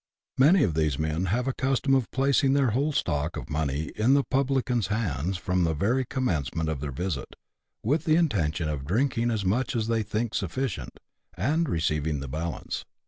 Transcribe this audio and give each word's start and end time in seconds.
Many 0.39 0.63
of 0.63 0.73
these 0.73 0.97
men 0.97 1.25
have 1.25 1.47
a 1.47 1.53
custom 1.53 1.93
of 1.93 2.09
placing 2.09 2.53
their 2.53 2.71
whole 2.71 2.91
stock 2.91 3.37
of 3.37 3.51
money 3.51 3.91
in 3.95 4.15
the 4.15 4.23
publican's 4.23 4.87
hands 4.87 5.37
from 5.37 5.63
the 5.63 5.75
very 5.75 6.05
commencement 6.05 6.69
of 6.69 6.79
their 6.79 6.91
visit, 6.91 7.35
with 7.83 8.05
the 8.05 8.15
intention 8.15 8.67
of 8.67 8.85
drinking 8.85 9.29
as 9.29 9.45
much 9.45 9.75
as 9.75 9.85
they 9.89 10.01
think 10.01 10.33
sufficient, 10.33 10.99
and 11.37 11.69
receiving 11.69 12.19
the 12.19 12.27
balance. 12.27 12.83